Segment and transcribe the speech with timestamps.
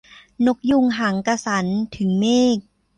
[0.45, 1.65] นกยูงหางกระสัน
[1.95, 2.57] ถึงเมฆ